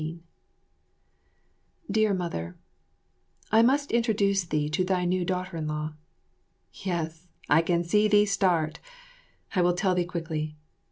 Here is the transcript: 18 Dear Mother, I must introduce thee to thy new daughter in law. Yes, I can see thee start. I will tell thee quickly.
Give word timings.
18 0.01 0.23
Dear 1.91 2.13
Mother, 2.15 2.57
I 3.51 3.61
must 3.61 3.91
introduce 3.91 4.45
thee 4.45 4.67
to 4.67 4.83
thy 4.83 5.05
new 5.05 5.23
daughter 5.23 5.57
in 5.57 5.67
law. 5.67 5.93
Yes, 6.73 7.27
I 7.47 7.61
can 7.61 7.83
see 7.83 8.07
thee 8.07 8.25
start. 8.25 8.79
I 9.55 9.61
will 9.61 9.73
tell 9.73 9.93
thee 9.93 10.05
quickly. 10.05 10.55